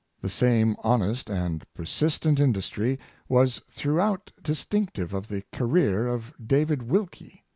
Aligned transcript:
The 0.19 0.29
same 0.29 0.75
honest 0.83 1.29
and 1.29 1.63
persistent 1.75 2.39
industry 2.39 2.97
was 3.29 3.61
through 3.69 3.99
out 3.99 4.31
distinctive 4.41 5.13
of 5.13 5.27
the 5.27 5.43
career 5.51 6.07
of 6.07 6.33
David 6.43 6.81
Wilkie. 6.89 7.45